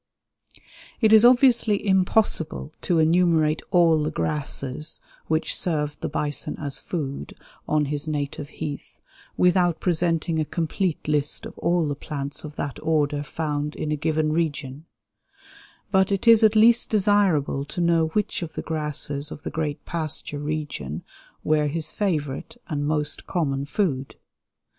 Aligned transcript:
It 0.99 1.13
is 1.13 1.23
obviously 1.23 1.85
impossible 1.85 2.73
to 2.81 2.97
enumerate 2.97 3.61
all 3.69 4.01
the 4.01 4.09
grasses 4.09 4.99
which 5.27 5.55
served 5.55 6.01
the 6.01 6.09
bison 6.09 6.57
as 6.57 6.79
food 6.79 7.35
on 7.67 7.85
his 7.85 8.07
native 8.07 8.49
heath 8.49 8.99
without 9.37 9.79
presenting 9.79 10.39
a 10.39 10.43
complete 10.45 11.07
list 11.07 11.45
of 11.45 11.55
all 11.59 11.87
the 11.87 11.93
plants 11.93 12.43
of 12.43 12.55
that 12.55 12.79
order 12.81 13.21
found 13.21 13.75
in 13.75 13.91
a 13.91 13.95
given 13.95 14.33
region; 14.33 14.85
but 15.91 16.11
it 16.11 16.27
is 16.27 16.43
at 16.43 16.55
least 16.55 16.89
desirable 16.89 17.63
to 17.65 17.79
know 17.79 18.07
which 18.07 18.41
of 18.41 18.53
the 18.53 18.63
grasses 18.63 19.29
of 19.31 19.43
the 19.43 19.51
great 19.51 19.85
pasture 19.85 20.39
region 20.39 21.03
were 21.43 21.67
his 21.67 21.91
favorite 21.91 22.59
and 22.67 22.87
most 22.87 23.27
common 23.27 23.65
food. 23.67 24.15